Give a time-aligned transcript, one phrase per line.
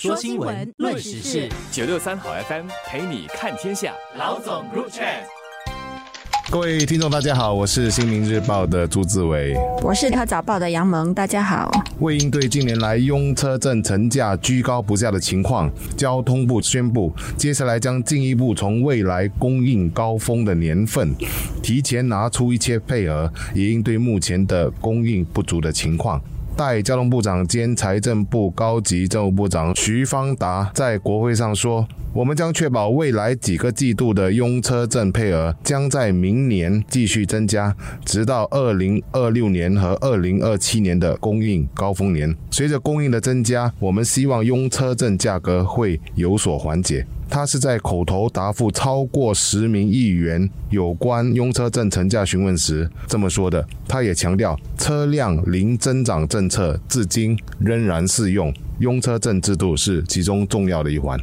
[0.00, 3.92] 说新闻，论时事，九六三好 FM 陪你看天下。
[4.16, 5.04] 老总入场。
[6.50, 11.70] 各位听众，大家好，我是新民日报的朱志伟，我是特早报的杨萌，大家好。
[11.98, 21.14] 为应对近年来拥车证成价居高不下的情况，交通部宣布，接下来将进一步从未来供应高峰的年份，
[21.62, 26.18] 提前拿出一些配额，以应对目前的供应不足的情况。
[26.56, 37.74] 代交通部长兼财政部高级政务部长徐方达在国会上说：“我们将确保未来几个季度的拥车证配额将在明年继续增加，
[38.04, 42.36] 直到二零二六年和二零二七年的供应高峰年。
[42.50, 53.64] 随着供应的增加，我们希望拥车证价格会有所缓解。”他是在口头答复超过十名议员有关拥车证成价询问时这么说的。
[53.86, 61.16] 他也强调，车辆零增长政策至今仍然适用，拥车证制度是其中重要的一环。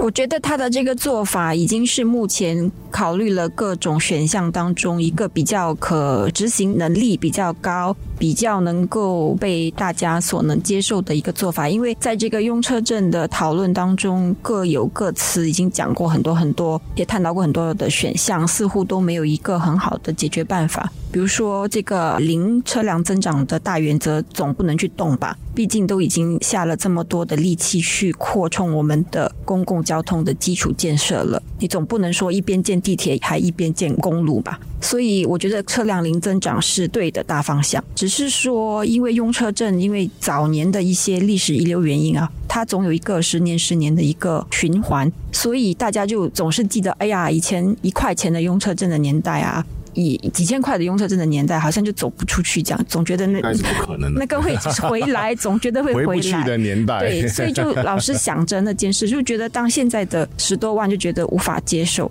[0.00, 11.68] 我觉得他的这个做法已经是目前考虑了各种选项当中一个比较可执行能力比较高、比较能够被大家所能接受的一个做法。
[11.68, 20.92] 因为在这个用车证的讨论当中，各有各词，已经讲过很多很多，也探讨过很多的选项，似乎都没有一个很好的解决办法。
[21.10, 25.36] 比如说，这个零车辆增长的大原则总不能去动吧？
[25.54, 34.58] 毕竟都已经下了这么多的力气去扩充我们的公共交通的基础建设了，你总不能说一边建地铁还一边建公路吧？
[34.80, 49.64] 所以我觉得车辆零增长是对的大方向，只是说因为拥车证，因为早年的一些历史遗留原因啊，它总有一个十年十年的一个循环，所以大家就总是记得，哎呀，以前一块钱的拥车证的年代啊。
[49.94, 54.10] 以几千块的拥车证的年代，好像就走不出去，这样总觉得那不可能。
[54.14, 54.56] 那个会
[54.88, 57.00] 回来，总觉得会回来的年代。
[57.00, 62.10] 对，所以就老是想着那件事，就觉得当现在的十多万就觉得无法接受。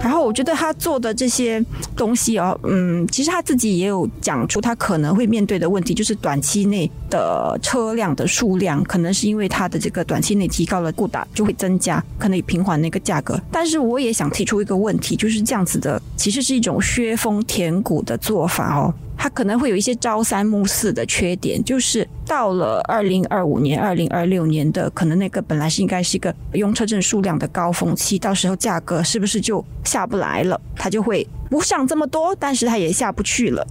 [0.00, 1.64] 然后我觉得他做的这些
[1.96, 13.40] 东西哦，嗯，其实他自己也有讲出他可能会面对的问题，就是短期内的车辆的数量，可能是因为他的这个短期内提高了固打就会增加，可能平缓那个价格。
[13.50, 18.92] 但是我也想提出一个问题，就是这样子的，其实是一种削峰填谷的做法哦。
[19.16, 30.60] 它可能会有一些朝三暮四的缺点，就是到了二零二五年、二零二六年的可能那个本来是应该是一个用车证数量的高峰期，到时候价格是不是就下不来了？
[30.76, 33.66] 它就会不上这么多，但是它也下不去了。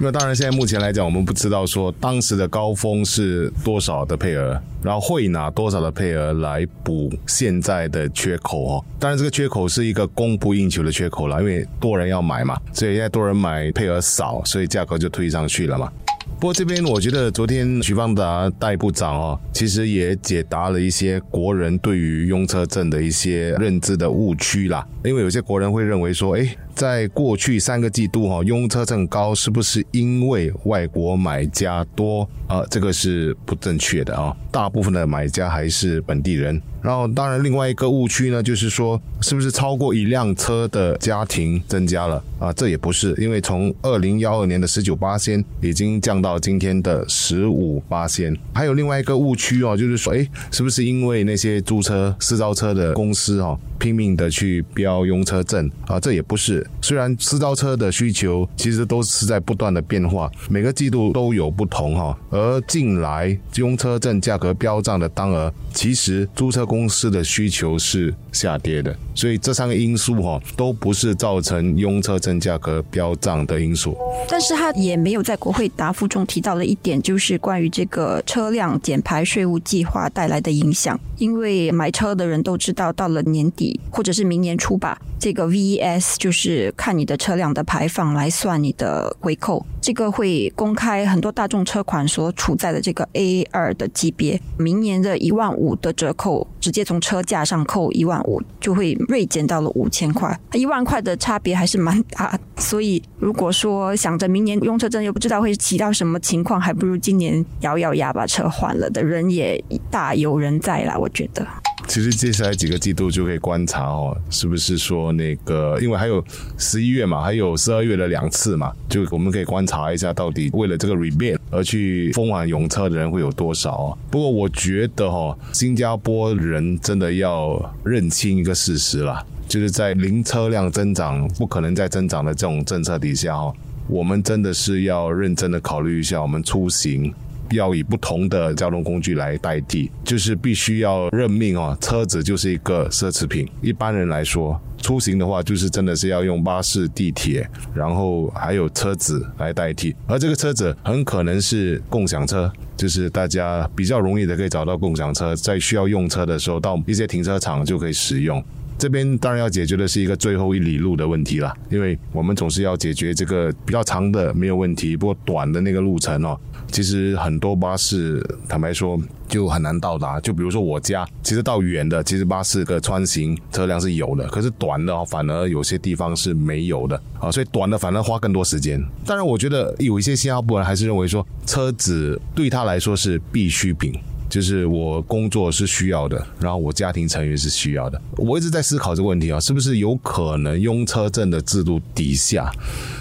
[0.00, 8.84] 那当然，现在目前来讲，我们不知道说当时的高峰是多少的配额，然后会拿多少的配额来补现在的缺口哦。
[9.00, 15.90] 当然，这个缺口是一个供不应求的缺口了，因为多人要买嘛，所以现在多人买，配额少，所以价格就推上去了嘛。
[16.38, 24.86] 不过这边我觉得，昨天徐邦达代部长哦，其实也解答了一些国人对于用车证的一些认知的误区啦。
[25.04, 26.56] 因为有些国人会认为说，哎。
[26.78, 32.26] 在过去三个季度，哈，用车证高是不是因为外国买家多？
[32.46, 36.62] 啊，这个是不正确的啊，大部分的买家还是本地人。
[36.80, 42.22] 然后，当然另外一个误区呢，就是说，是不是超过一辆车的家庭增加了？
[42.38, 48.34] 啊，这也不是，因为从二零幺二年的十九八仙已经降到今天的十五八仙。
[48.54, 55.68] 还有另外一个误区哦，就是说，哎，是不是因为那些租车私招车的公司哦，拼命的去标用车证？
[55.88, 56.66] 啊，这也不是。
[56.80, 62.16] 虽然私招车的需求其实都是在不断的变化，每个季度都有不同哈。
[62.30, 73.96] 而近来用车证价格飙涨的当儿，其实租车公司的需求是下跌的，所以这三个因素哈都不是造成用车证价格飙涨的因素。
[74.28, 80.98] 但是他也没有在国会答复中提到的一点，就是关于这个车辆减排税务计划带来的影响。
[81.18, 89.64] 因为买车的人都知道，到了年底或者是明年初吧，这个 VES 就是看你的车辆的排放来算你的回扣。
[89.80, 102.38] 这个会公开很多大众车款所处在的这个 A 二的级别，明年的一万五的折扣，直接从车价上扣一万五，就会锐减到了五千块，一万块的差别还是蛮大。
[102.56, 111.46] 所以如果说想着明年用车证又不知道会起到什么情况，还不如今年咬咬牙把车换了的人也大有人在啦，我觉得。
[111.88, 116.22] 其实接下来几个季度就可以观察哦，是不是说那个，因为还有
[116.58, 123.98] 十一月嘛，还有十二月的两次嘛，就我们可以观察一下，到底为了这个 rebate 而去疯狂用车的人会有多少哦。
[124.10, 133.54] 不过我觉得哈，新加坡人真的要认清一个事实啦，就是在零车辆增长不可能再增长的这种政策底下哦，
[133.88, 137.14] 我们真的是要认真的考虑一下我们出行。
[137.50, 143.48] 要以不同的交通工具来代替，就是必须要认命哦，车子就是一个奢侈品。
[143.60, 158.42] 一般人来说，出行的话就是真的是要用巴士、地铁，然后还有车子来代替，而这个车子很可能是共享车，就是大家比较容易的可以找到共享车，在需要用车的时候，到一些停车场就可以使用。
[158.78, 166.38] 这边当然要解决的是一个最后一里路的问题了，因为我们总是要解决这个比较长的没有问题，不过短的那个路程哦，
[166.70, 170.20] 其实很多巴士坦白说就很难到达。
[170.20, 178.82] 就比如说我家，其实到远的，其实巴士的穿行车辆是有的，可是短的反而有些地方是没有的啊，所以短的反而花更多时间。
[179.04, 183.92] 当然，我觉得有一些新加坡人还是认为说车子对他来说是必需品。
[184.28, 187.98] 就是我工作是需要的，然后我家庭成员是需要的。
[188.16, 192.52] 我一直在思考这个问题啊，是不是有可能用车证的制度底下，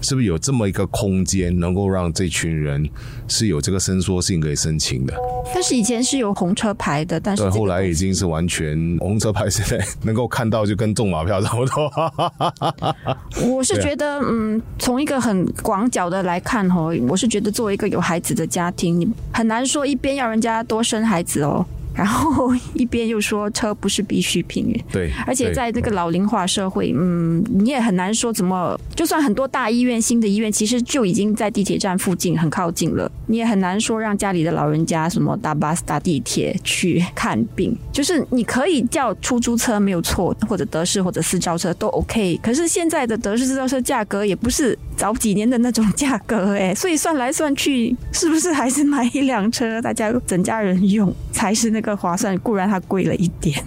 [0.00, 2.88] 是不是有这么一个空间，能够让这群人
[3.28, 5.14] 是有这个伸缩性可以申请的？
[5.52, 11.92] 但是以前是有红车牌的，但是对后来已经是完全红车牌，现在能够看到就跟中马票差不多。
[13.46, 21.09] 我是觉得，嗯，从一个很广角的来看哦，我是觉得作为一个有孩子的家庭，你很难说一边要人家多生。
[21.10, 21.66] 孩子哦。
[21.92, 37.76] 然后一边又说车不是必需品，对，而且在这个老龄化社会，嗯，你也很难说怎么，就算很多大医院、新的医院，其实就已经在地铁站附近很靠近了，你也很难说让家里的老人家什么搭巴士、搭地铁去看病。
[37.92, 42.38] 就是你可以叫出租车没有错，或者德式或者私招车都 OK。
[42.40, 51.80] 可是现在的德式私招车价格也不是早几年的那种价格哎，所以算来算去，是不是还是买一辆车，大家整家人用才是那？
[51.80, 53.58] 个划算固然它贵了一点，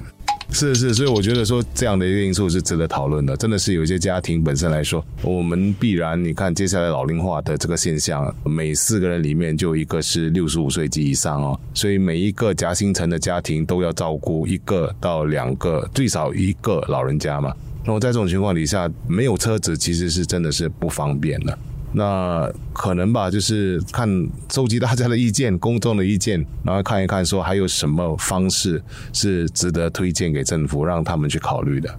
[0.52, 3.36] 是是，所以我觉得说这样的一个因素是值得讨论的。
[3.36, 17.52] 真的是有些家庭本身来说，我们必然你看接下来老龄化的这个现象，每四个人里面就一个是六十五岁及以上哦，所以每一个夹心层的家庭都要照顾一个到两个，最少一个老人家嘛。
[17.86, 21.58] 那么在这种情况底下，没有车子其实是真的是不方便的。
[21.92, 24.10] 那可能吧，就是看
[24.52, 28.82] 收集大家的意见、公众的意见，然后看一看说还有什么方式
[29.12, 31.96] 是值得推荐给政府，让他们去考虑的。